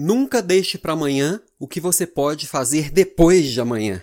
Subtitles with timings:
[0.00, 4.00] Nunca deixe para amanhã o que você pode fazer depois de amanhã.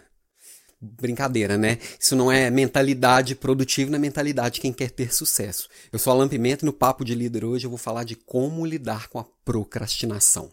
[0.81, 1.79] Brincadeira, né?
[1.97, 5.69] Isso não é mentalidade produtiva, não é mentalidade de quem quer ter sucesso.
[5.93, 8.65] Eu sou Alan Pimenta e no Papo de Líder hoje eu vou falar de como
[8.65, 10.51] lidar com a procrastinação.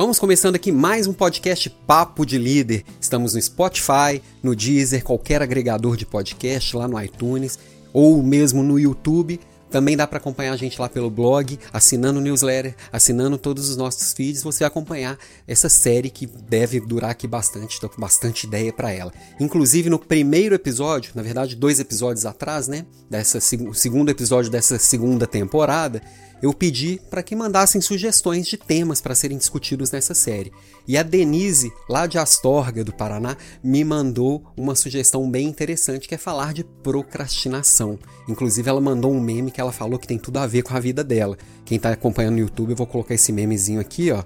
[0.00, 2.84] Vamos começando aqui mais um podcast Papo de Líder.
[2.98, 7.58] Estamos no Spotify, no Deezer, qualquer agregador de podcast, lá no iTunes
[7.92, 9.38] ou mesmo no YouTube.
[9.70, 13.76] Também dá para acompanhar a gente lá pelo blog, assinando o newsletter, assinando todos os
[13.76, 14.42] nossos feeds.
[14.42, 18.90] Você vai acompanhar essa série que deve durar aqui bastante, estou com bastante ideia para
[18.90, 19.12] ela.
[19.38, 25.26] Inclusive no primeiro episódio, na verdade dois episódios atrás, né, dessa segundo episódio dessa segunda
[25.26, 26.00] temporada,
[26.42, 30.52] eu pedi para que mandassem sugestões de temas para serem discutidos nessa série.
[30.88, 36.14] E a Denise, lá de Astorga, do Paraná, me mandou uma sugestão bem interessante que
[36.14, 37.98] é falar de procrastinação.
[38.28, 40.80] Inclusive, ela mandou um meme que ela falou que tem tudo a ver com a
[40.80, 41.36] vida dela.
[41.64, 44.24] Quem está acompanhando no YouTube, eu vou colocar esse memezinho aqui, ó.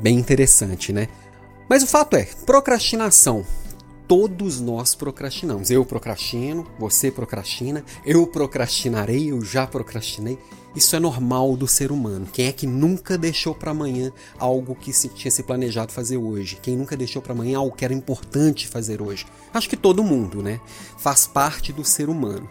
[0.00, 1.08] Bem interessante, né?
[1.68, 3.44] Mas o fato é, procrastinação
[4.10, 5.70] todos nós procrastinamos.
[5.70, 10.36] Eu procrastino, você procrastina, eu procrastinarei, eu já procrastinei.
[10.74, 12.28] Isso é normal do ser humano.
[12.32, 16.58] Quem é que nunca deixou para amanhã algo que se tinha se planejado fazer hoje?
[16.62, 19.26] Quem nunca deixou para amanhã algo que era importante fazer hoje?
[19.52, 20.60] Acho que todo mundo, né?
[20.96, 22.48] Faz parte do ser humano.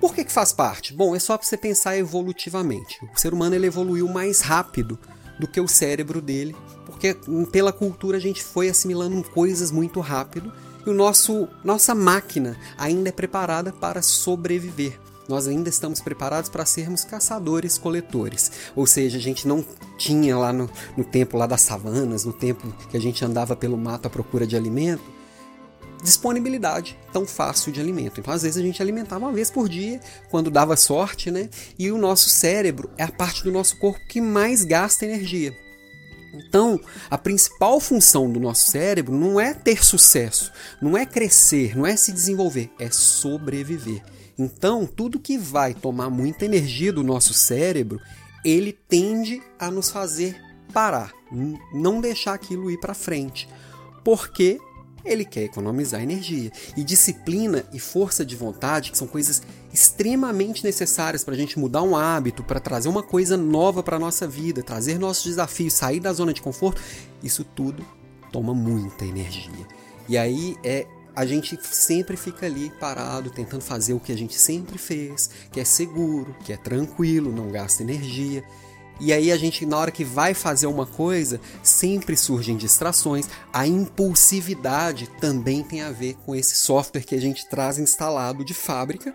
[0.00, 0.94] Por que, que faz parte?
[0.94, 2.98] Bom, é só para você pensar evolutivamente.
[3.14, 4.98] O ser humano ele evoluiu mais rápido
[5.38, 6.56] do que o cérebro dele,
[6.86, 7.16] porque
[7.50, 10.52] pela cultura a gente foi assimilando coisas muito rápido
[10.86, 16.66] e o nosso nossa máquina ainda é preparada para sobreviver nós ainda estamos preparados para
[16.66, 18.50] sermos caçadores-coletores.
[18.76, 19.64] Ou seja, a gente não
[19.96, 23.76] tinha lá no, no tempo lá das savanas, no tempo que a gente andava pelo
[23.76, 25.02] mato à procura de alimento,
[26.02, 28.20] disponibilidade tão fácil de alimento.
[28.20, 30.00] Então, às vezes, a gente alimentava uma vez por dia,
[30.30, 31.48] quando dava sorte, né?
[31.78, 35.56] E o nosso cérebro é a parte do nosso corpo que mais gasta energia.
[36.34, 41.86] Então, a principal função do nosso cérebro não é ter sucesso, não é crescer, não
[41.86, 44.02] é se desenvolver, é sobreviver.
[44.38, 48.00] Então, tudo que vai tomar muita energia do nosso cérebro,
[48.44, 50.40] ele tende a nos fazer
[50.72, 51.12] parar,
[51.72, 53.48] não deixar aquilo ir para frente.
[54.02, 54.60] Porque
[55.04, 56.50] ele quer economizar energia.
[56.76, 61.82] E disciplina e força de vontade, que são coisas extremamente necessárias para a gente mudar
[61.82, 66.12] um hábito, para trazer uma coisa nova para nossa vida, trazer nossos desafios, sair da
[66.12, 66.80] zona de conforto,
[67.22, 67.84] isso tudo
[68.32, 69.66] toma muita energia.
[70.08, 74.34] E aí é a gente sempre fica ali parado, tentando fazer o que a gente
[74.34, 78.44] sempre fez, que é seguro, que é tranquilo, não gasta energia.
[79.00, 83.28] E aí a gente, na hora que vai fazer uma coisa, sempre surgem distrações.
[83.52, 88.54] A impulsividade também tem a ver com esse software que a gente traz instalado de
[88.54, 89.14] fábrica,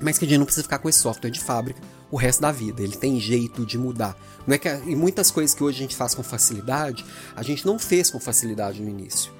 [0.00, 1.80] mas que a gente não precisa ficar com esse software de fábrica
[2.10, 2.82] o resto da vida.
[2.82, 4.16] Ele tem jeito de mudar.
[4.46, 7.04] Não é que e muitas coisas que hoje a gente faz com facilidade,
[7.34, 9.32] a gente não fez com facilidade no início.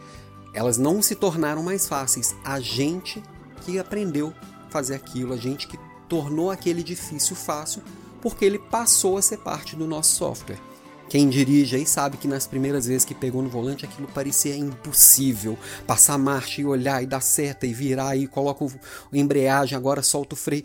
[0.54, 2.34] Elas não se tornaram mais fáceis.
[2.44, 3.22] A gente
[3.62, 4.32] que aprendeu
[4.66, 5.78] a fazer aquilo, a gente que
[6.08, 7.82] tornou aquele difícil fácil,
[8.22, 10.60] porque ele passou a ser parte do nosso software.
[11.08, 15.58] Quem dirige aí sabe que nas primeiras vezes que pegou no volante aquilo parecia impossível.
[15.86, 18.70] Passar marcha e olhar e dar seta e virar e coloca o
[19.12, 20.64] embreagem, agora solta o freio.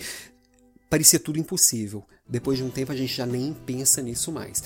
[0.90, 2.04] Parecia tudo impossível.
[2.28, 4.64] Depois de um tempo a gente já nem pensa nisso mais.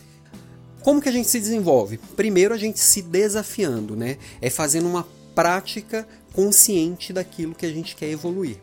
[0.84, 1.98] Como que a gente se desenvolve?
[1.98, 4.18] Primeiro a gente se desafiando, né?
[4.42, 8.58] É fazendo uma prática consciente daquilo que a gente quer evoluir,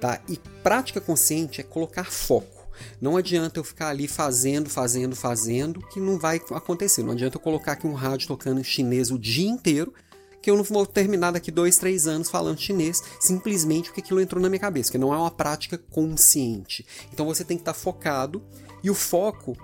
[0.00, 0.20] tá?
[0.26, 2.66] E prática consciente é colocar foco.
[2.98, 7.02] Não adianta eu ficar ali fazendo, fazendo, fazendo, que não vai acontecer.
[7.02, 9.92] Não adianta eu colocar aqui um rádio tocando chinês o dia inteiro,
[10.40, 14.40] que eu não vou terminar daqui dois, três anos falando chinês, simplesmente porque aquilo entrou
[14.40, 16.86] na minha cabeça, que não é uma prática consciente.
[17.12, 18.42] Então você tem que estar focado,
[18.82, 19.56] e o foco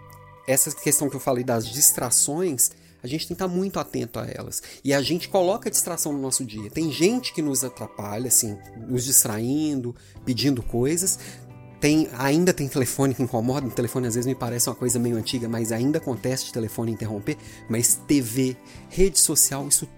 [0.47, 2.71] essa questão que eu falei das distrações,
[3.03, 4.63] a gente tem que estar muito atento a elas.
[4.85, 6.71] E a gente coloca distração no nosso dia.
[6.71, 8.57] Tem gente que nos atrapalha, assim,
[8.89, 9.95] nos distraindo,
[10.25, 11.19] pedindo coisas.
[11.81, 15.17] Tem, ainda tem telefone que incomoda, o telefone às vezes me parece uma coisa meio
[15.17, 17.37] antiga, mas ainda acontece de telefone interromper.
[17.69, 18.57] Mas TV,
[18.89, 19.89] rede social, isso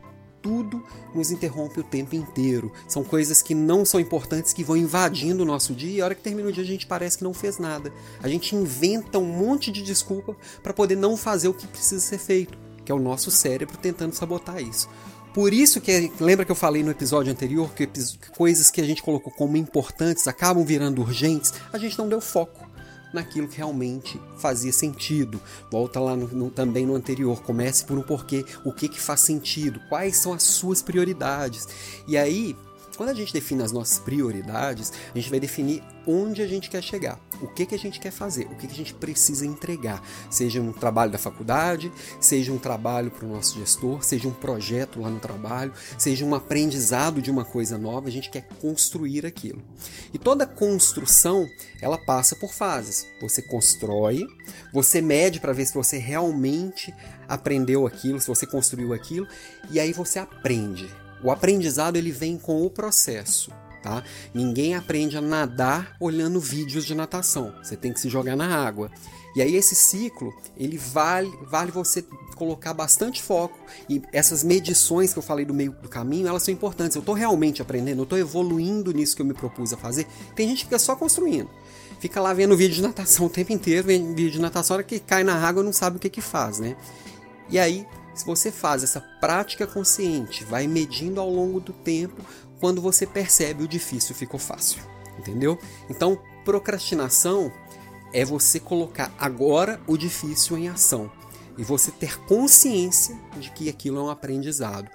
[0.44, 2.70] tudo nos interrompe o tempo inteiro.
[2.86, 6.14] São coisas que não são importantes, que vão invadindo o nosso dia e a hora
[6.14, 7.90] que termina o dia a gente parece que não fez nada.
[8.22, 12.18] A gente inventa um monte de desculpa para poder não fazer o que precisa ser
[12.18, 14.86] feito, que é o nosso cérebro tentando sabotar isso.
[15.32, 17.88] Por isso que lembra que eu falei no episódio anterior que
[18.36, 22.73] coisas que a gente colocou como importantes acabam virando urgentes, a gente não deu foco
[23.14, 25.40] naquilo que realmente fazia sentido.
[25.70, 29.20] Volta lá no, no, também no anterior, comece por um porquê, o que, que faz
[29.20, 31.68] sentido, quais são as suas prioridades.
[32.06, 32.56] E aí
[32.96, 36.82] Quando a gente define as nossas prioridades, a gente vai definir onde a gente quer
[36.82, 40.02] chegar, o que, que a gente quer fazer, o que, que a gente precisa entregar,
[40.30, 45.00] seja um trabalho da faculdade, seja um trabalho para o nosso gestor, seja um projeto
[45.00, 49.62] lá no trabalho, seja um aprendizado de uma coisa nova, a gente quer construir aquilo.
[50.12, 51.46] E toda construção,
[51.80, 53.06] ela passa por fases.
[53.20, 54.26] Você constrói,
[54.72, 56.94] você mede para ver se você realmente
[57.26, 59.26] aprendeu aquilo, se você construiu aquilo,
[59.70, 61.03] e aí você aprende.
[61.24, 63.50] O aprendizado ele vem com o processo.
[63.82, 64.02] Tá?
[64.32, 67.54] Ninguém aprende a nadar olhando vídeos de natação.
[67.62, 68.90] Você tem que se jogar na água.
[69.36, 72.02] E aí esse ciclo, ele vale, vale você
[72.36, 76.54] colocar bastante foco e essas medições que eu falei do meio do caminho, elas são
[76.54, 76.94] importantes.
[76.94, 80.06] Eu estou realmente aprendendo, eu estou evoluindo nisso que eu me propus a fazer.
[80.36, 81.50] Tem gente que fica só construindo.
[81.98, 84.84] Fica lá vendo vídeo de natação o tempo inteiro, vendo vídeo de natação, a hora
[84.84, 86.76] que cai na água não sabe o que que faz, né?
[87.50, 92.24] E aí, se você faz essa prática consciente, vai medindo ao longo do tempo,
[92.60, 94.80] quando você percebe o difícil ficou fácil,
[95.18, 95.58] entendeu?
[95.90, 97.52] Então, procrastinação
[98.12, 101.10] é você colocar agora o difícil em ação
[101.58, 104.88] e você ter consciência de que aquilo é um aprendizado.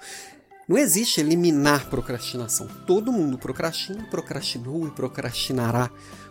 [0.66, 2.68] Não existe eliminar procrastinação.
[2.86, 5.90] Todo mundo procrastina, procrastinou e procrastinará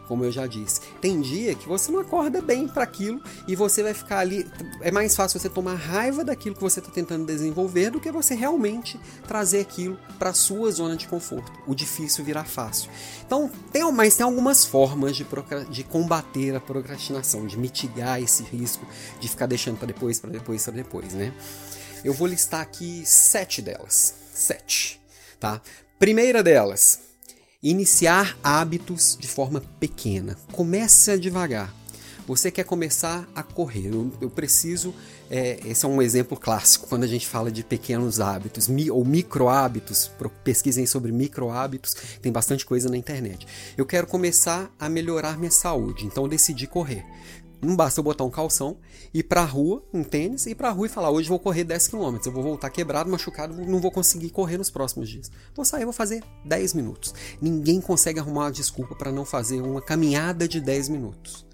[0.10, 0.82] como eu já disse.
[1.00, 4.46] Tem dia que você não acorda bem para aquilo e você vai ficar ali.
[4.82, 8.34] É mais fácil você tomar raiva daquilo que você está tentando desenvolver do que você
[8.34, 11.54] realmente trazer aquilo para sua zona de conforto.
[11.68, 12.90] O difícil virá fácil.
[13.24, 15.26] Então, tem, mas tem algumas formas de,
[15.70, 18.86] de combater a procrastinação, de mitigar esse risco
[19.20, 21.32] de ficar deixando para depois, para depois, para depois, né?
[22.04, 24.16] Eu vou listar aqui sete delas.
[24.34, 25.00] Sete,
[25.40, 25.62] tá?
[26.00, 27.09] Primeira delas,
[27.62, 30.38] Iniciar hábitos de forma pequena.
[30.54, 31.76] Comece devagar.
[32.26, 33.88] Você quer começar a correr.
[33.88, 34.96] Eu, eu preciso.
[35.30, 39.04] É, esse é um exemplo clássico quando a gente fala de pequenos hábitos mi, ou
[39.04, 40.10] micro hábitos.
[40.42, 43.46] Pesquisem sobre micro hábitos, tem bastante coisa na internet.
[43.76, 47.06] Eu quero começar a melhorar minha saúde, então decidi correr.
[47.62, 48.78] Não basta eu botar um calção,
[49.14, 52.18] ir pra rua, um tênis, ir pra rua e falar: hoje vou correr 10 km.
[52.26, 55.30] Eu vou voltar quebrado, machucado, não vou conseguir correr nos próximos dias.
[55.54, 57.14] Vou sair, vou fazer 10 minutos.
[57.42, 61.46] Ninguém consegue arrumar uma desculpa para não fazer uma caminhada de 10 minutos.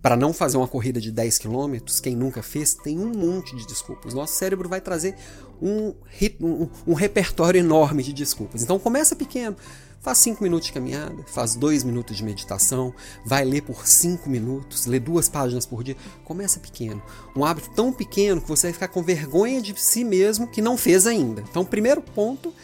[0.00, 3.66] Para não fazer uma corrida de 10 km, quem nunca fez, tem um monte de
[3.66, 4.14] desculpas.
[4.14, 5.16] Nosso cérebro vai trazer
[5.60, 5.92] um,
[6.40, 8.62] um, um repertório enorme de desculpas.
[8.62, 9.56] Então começa pequeno.
[10.00, 14.86] Faz 5 minutos de caminhada, faz 2 minutos de meditação, vai ler por 5 minutos,
[14.86, 15.96] lê duas páginas por dia.
[16.24, 17.02] Começa pequeno.
[17.34, 20.76] Um hábito tão pequeno que você vai ficar com vergonha de si mesmo que não
[20.76, 21.42] fez ainda.
[21.50, 22.54] Então, primeiro ponto,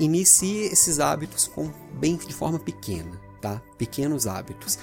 [0.00, 3.62] inicie esses hábitos com bem de forma pequena, tá?
[3.78, 4.78] Pequenos hábitos.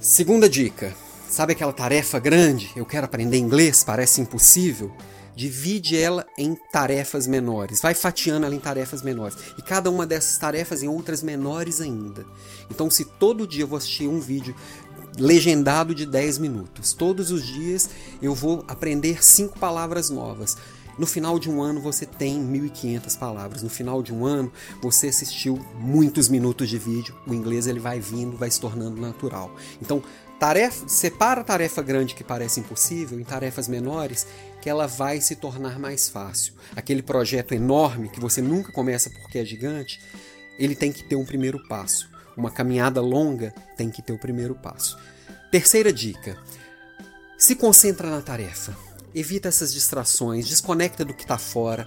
[0.00, 0.92] Segunda dica,
[1.28, 2.72] sabe aquela tarefa grande?
[2.74, 4.92] Eu quero aprender inglês, parece impossível
[5.34, 9.36] divide ela em tarefas menores, vai fatiando ela em tarefas menores.
[9.58, 12.24] E cada uma dessas tarefas em outras menores ainda.
[12.70, 14.54] Então, se todo dia eu vou assistir um vídeo
[15.18, 17.90] legendado de 10 minutos, todos os dias
[18.22, 20.56] eu vou aprender cinco palavras novas.
[20.98, 23.62] No final de um ano você tem 1.500 palavras.
[23.62, 27.14] No final de um ano você assistiu muitos minutos de vídeo.
[27.26, 29.50] O inglês ele vai vindo, vai se tornando natural.
[29.80, 30.02] Então
[30.40, 34.26] Tarefa, separa a tarefa grande que parece impossível em tarefas menores
[34.62, 36.54] que ela vai se tornar mais fácil.
[36.74, 40.00] Aquele projeto enorme que você nunca começa porque é gigante,
[40.58, 42.08] ele tem que ter um primeiro passo.
[42.34, 44.98] Uma caminhada longa tem que ter o primeiro passo.
[45.50, 46.38] Terceira dica:
[47.36, 48.74] se concentra na tarefa.
[49.14, 51.86] Evita essas distrações, desconecta do que está fora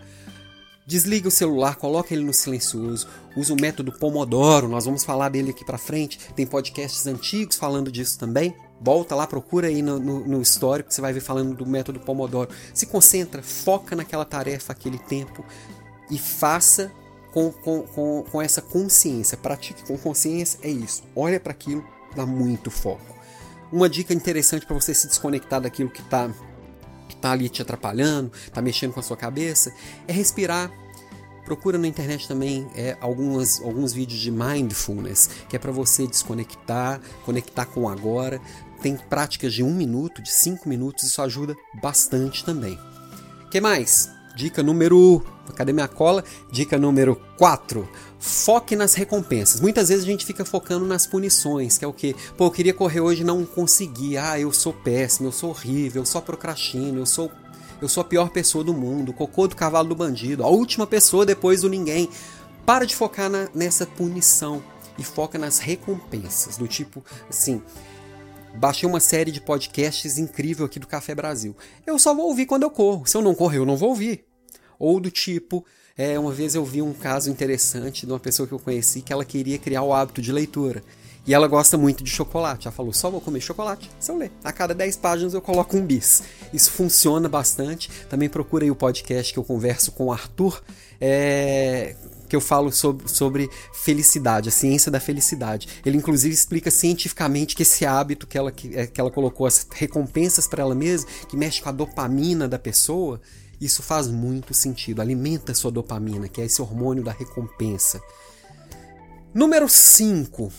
[0.85, 5.51] Desliga o celular, coloca ele no silencioso, usa o método Pomodoro, nós vamos falar dele
[5.51, 6.19] aqui para frente.
[6.35, 8.53] Tem podcasts antigos falando disso também.
[8.81, 12.49] Volta lá, procura aí no, no, no histórico, você vai ver falando do método Pomodoro.
[12.73, 15.45] Se concentra, foca naquela tarefa, aquele tempo
[16.11, 16.91] e faça
[17.31, 19.37] com, com, com, com essa consciência.
[19.37, 21.01] Pratique com consciência, é isso.
[21.15, 23.13] Olha para aquilo, dá muito foco.
[23.71, 26.29] Uma dica interessante para você se desconectar daquilo que está
[27.15, 29.73] tá ali te atrapalhando, tá mexendo com a sua cabeça,
[30.07, 30.71] é respirar.
[31.45, 37.01] Procura na internet também é, algumas, alguns vídeos de mindfulness, que é para você desconectar,
[37.25, 38.39] conectar com o agora.
[38.81, 42.79] Tem práticas de um minuto, de cinco minutos, isso ajuda bastante também.
[43.51, 44.09] que mais?
[44.35, 45.32] Dica número.
[45.55, 46.23] Cadê minha cola?
[46.51, 47.87] Dica número 4.
[48.19, 49.59] Foque nas recompensas.
[49.59, 52.15] Muitas vezes a gente fica focando nas punições, que é o que?
[52.37, 54.17] Pô, eu queria correr hoje e não consegui.
[54.17, 57.31] Ah, eu sou péssimo, eu sou horrível, eu só procrastino, eu sou
[57.81, 61.25] eu sou a pior pessoa do mundo, cocô do cavalo do bandido, a última pessoa
[61.25, 62.09] depois do ninguém.
[62.65, 64.63] Para de focar na, nessa punição
[64.97, 67.61] e foca nas recompensas, do tipo assim,
[68.55, 71.55] baixei uma série de podcasts incrível aqui do Café Brasil.
[71.85, 73.05] Eu só vou ouvir quando eu corro.
[73.05, 74.23] Se eu não correr, eu não vou ouvir.
[74.83, 78.53] Ou do tipo, É, uma vez eu vi um caso interessante de uma pessoa que
[78.53, 80.83] eu conheci que ela queria criar o hábito de leitura.
[81.25, 82.67] E ela gosta muito de chocolate.
[82.67, 84.31] Ela falou: só vou comer chocolate se eu ler.
[84.43, 86.23] A cada 10 páginas eu coloco um bis.
[86.51, 87.91] Isso funciona bastante.
[88.09, 90.63] Também procura aí o podcast que eu converso com o Arthur.
[90.99, 91.95] É,
[92.27, 95.67] que eu falo sobre, sobre felicidade, a ciência da felicidade.
[95.85, 99.67] Ele, inclusive, explica cientificamente que esse hábito que ela, que, é, que ela colocou, as
[99.71, 103.21] recompensas para ela mesma, que mexe com a dopamina da pessoa,
[103.63, 105.01] isso faz muito sentido.
[105.01, 108.01] Alimenta sua dopamina, que é esse hormônio da recompensa.
[109.33, 110.51] Número 5.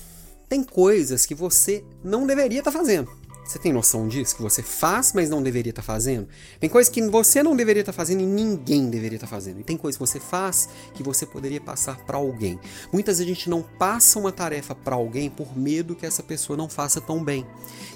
[0.48, 3.10] Tem coisas que você não deveria estar tá fazendo.
[3.44, 4.34] Você tem noção disso?
[4.34, 6.26] Que você faz, mas não deveria estar tá fazendo?
[6.58, 9.60] Tem coisas que você não deveria estar tá fazendo e ninguém deveria estar tá fazendo.
[9.60, 12.58] E tem coisas que você faz que você poderia passar para alguém.
[12.90, 16.56] Muitas vezes a gente não passa uma tarefa para alguém por medo que essa pessoa
[16.56, 17.46] não faça tão bem.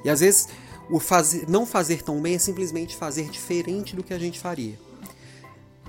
[0.04, 0.48] E às vezes
[0.90, 4.87] o fazer, não fazer tão bem é simplesmente fazer diferente do que a gente faria.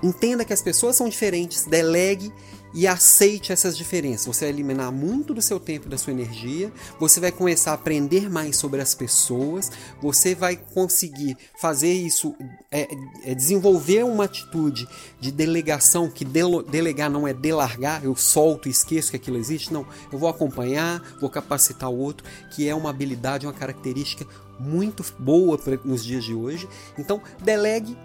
[0.02, 2.32] Entenda que as pessoas são diferentes, delegue
[2.72, 4.26] e aceite essas diferenças.
[4.26, 7.74] Você vai eliminar muito do seu tempo e da sua energia, você vai começar a
[7.74, 12.34] aprender mais sobre as pessoas, você vai conseguir fazer isso,
[12.70, 12.88] é,
[13.24, 14.88] é desenvolver uma atitude
[15.20, 19.86] de delegação, que delegar não é delargar, eu solto e esqueço que aquilo existe, não.
[20.12, 24.26] Eu vou acompanhar, vou capacitar o outro, que é uma habilidade, uma característica
[24.58, 26.68] muito boa nos dias de hoje.
[26.98, 27.96] Então, delegue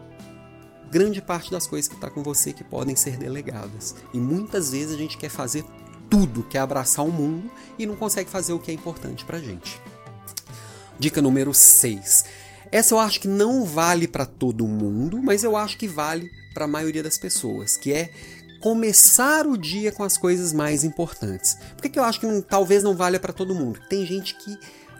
[0.95, 3.93] grande parte das coisas que está com você que podem ser delegadas.
[4.13, 5.65] E muitas vezes a gente quer fazer
[6.09, 9.77] tudo, quer abraçar o mundo e não consegue fazer o que é importante para gente.
[10.97, 12.23] Dica número 6.
[12.71, 16.63] Essa eu acho que não vale para todo mundo, mas eu acho que vale para
[16.63, 18.11] a maioria das pessoas, que é
[18.61, 21.57] começar o dia com as coisas mais importantes.
[21.73, 23.81] Por que, que eu acho que talvez não valha para todo mundo?
[23.89, 24.57] Tem gente que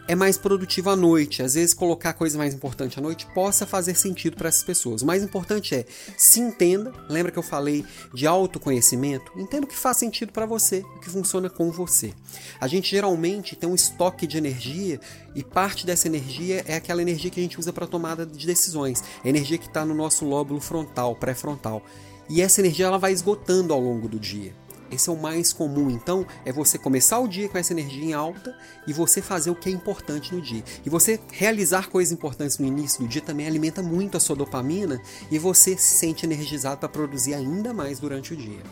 [0.08, 1.42] é mais produtivo à noite.
[1.42, 5.02] Às vezes, colocar coisa mais importante à noite possa fazer sentido para essas pessoas.
[5.02, 5.84] O mais importante é
[6.16, 6.92] se entenda.
[7.08, 7.84] Lembra que eu falei
[8.14, 9.32] de autoconhecimento?
[9.36, 12.12] Entenda o que faz sentido para você, o que funciona com você.
[12.60, 15.00] A gente geralmente tem um estoque de energia
[15.34, 19.02] e parte dessa energia é aquela energia que a gente usa para tomada de decisões.
[19.24, 21.82] É a energia que está no nosso lóbulo frontal, pré-frontal.
[22.28, 24.52] E essa energia ela vai esgotando ao longo do dia.
[24.90, 28.12] Esse é o mais comum, então, é você começar o dia com essa energia em
[28.12, 30.62] alta e você fazer o que é importante no dia.
[30.84, 35.00] E você realizar coisas importantes no início do dia também alimenta muito a sua dopamina
[35.30, 38.62] e você se sente energizado para produzir ainda mais durante o dia.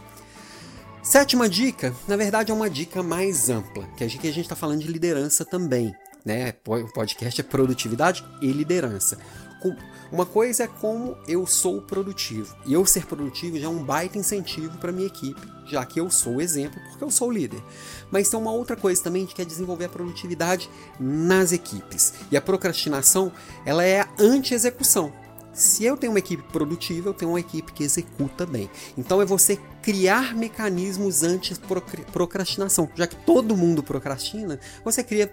[1.02, 4.88] Sétima dica, na verdade é uma dica mais ampla, que a gente está falando de
[4.88, 5.94] liderança também.
[6.24, 6.54] Né?
[6.66, 9.18] O podcast é produtividade e liderança.
[10.10, 12.54] Uma coisa é como eu sou produtivo.
[12.66, 16.10] E eu ser produtivo já é um baita incentivo para minha equipe, já que eu
[16.10, 17.62] sou o exemplo, porque eu sou o líder.
[18.10, 22.14] Mas tem uma outra coisa também que é desenvolver a produtividade nas equipes.
[22.30, 23.32] E a procrastinação,
[23.64, 25.12] ela é a anti-execução.
[25.52, 28.68] Se eu tenho uma equipe produtiva, eu tenho uma equipe que executa bem.
[28.98, 32.90] Então é você criar mecanismos anti-procrastinação.
[32.96, 35.32] Já que todo mundo procrastina, você cria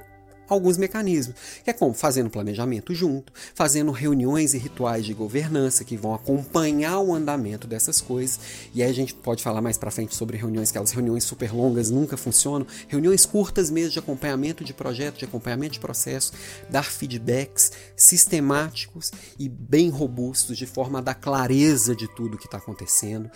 [0.54, 5.96] alguns mecanismos, que é como fazendo planejamento junto, fazendo reuniões e rituais de governança que
[5.96, 8.40] vão acompanhar o andamento dessas coisas.
[8.74, 11.90] E aí a gente pode falar mais para frente sobre reuniões, aquelas reuniões super longas
[11.90, 16.34] nunca funcionam, reuniões curtas mesmo de acompanhamento de projeto, de acompanhamento de processo,
[16.70, 22.58] dar feedbacks sistemáticos e bem robustos de forma a dar clareza de tudo que está
[22.58, 23.32] acontecendo,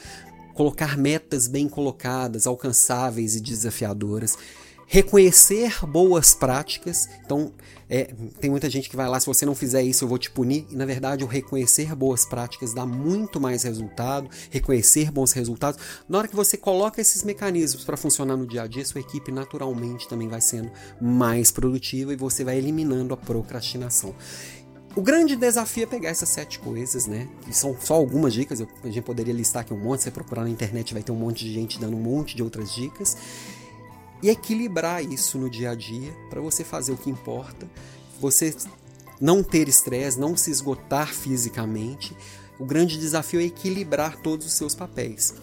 [0.53, 4.38] colocar metas bem colocadas, alcançáveis e desafiadoras
[4.88, 7.10] reconhecer boas práticas.
[7.25, 7.51] Então,
[7.89, 10.32] é, tem muita gente que vai lá, se você não fizer isso, eu vou te
[10.32, 10.65] punir.
[10.70, 15.80] E na verdade, o reconhecer boas práticas dá muito mais resultado, reconhecer bons resultados.
[16.08, 19.32] Na hora que você coloca esses mecanismos para funcionar no dia a dia, sua equipe
[19.32, 24.15] naturalmente também vai sendo mais produtiva e você vai eliminando a procrastinação.
[24.96, 27.27] O grande desafio é pegar essas sete coisas, né?
[27.42, 30.44] Que são só algumas dicas, eu, a gente poderia listar aqui um monte, você procurar
[30.44, 33.18] na internet vai ter um monte de gente dando um monte de outras dicas
[34.22, 37.67] e equilibrar isso no dia a dia para você fazer o que importa,
[38.19, 38.55] você
[39.19, 42.15] não ter estresse, não se esgotar fisicamente.
[42.60, 45.34] O grande desafio é equilibrar todos os seus papéis.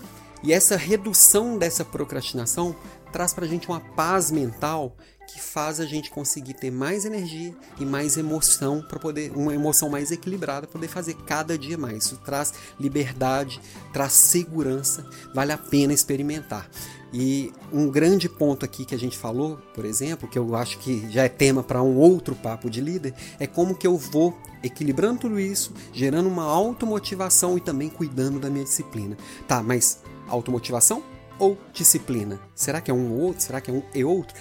[0.43, 2.75] E essa redução dessa procrastinação
[3.13, 4.97] traz para a gente uma paz mental
[5.29, 9.89] que faz a gente conseguir ter mais energia e mais emoção para poder uma emoção
[9.89, 12.07] mais equilibrada poder fazer cada dia mais.
[12.07, 13.61] Isso traz liberdade,
[13.93, 16.69] traz segurança, vale a pena experimentar.
[17.13, 21.11] E um grande ponto aqui que a gente falou, por exemplo, que eu acho que
[21.11, 25.21] já é tema para um outro papo de líder, é como que eu vou equilibrando
[25.21, 29.17] tudo isso, gerando uma automotivação e também cuidando da minha disciplina.
[29.47, 31.03] Tá, mas automotivação
[31.39, 32.41] ou disciplina?
[32.55, 33.43] Será que é um ou outro?
[33.43, 34.35] Será que é um e outro?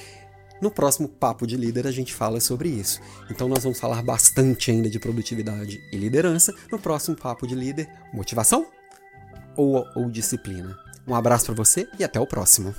[0.61, 3.01] No próximo Papo de Líder a gente fala sobre isso.
[3.29, 6.53] Então nós vamos falar bastante ainda de produtividade e liderança.
[6.71, 8.67] No próximo Papo de Líder, motivação
[9.57, 10.77] ou, ou disciplina?
[11.07, 12.75] Um abraço para você e até o próximo.